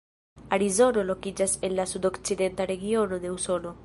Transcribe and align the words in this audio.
Arizono 0.55 1.03
lokiĝas 1.09 1.53
en 1.69 1.75
la 1.81 1.85
sudokcidenta 1.91 2.67
regiono 2.73 3.21
de 3.27 3.35
Usono. 3.35 3.75